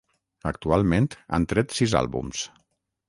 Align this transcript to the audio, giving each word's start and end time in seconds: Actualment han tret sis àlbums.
Actualment 0.51 1.09
han 1.37 1.45
tret 1.53 1.77
sis 1.81 1.95
àlbums. 2.01 2.43